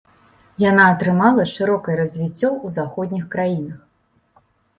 [0.61, 3.79] Яна атрымала шырокае развіццё ў заходніх краінах.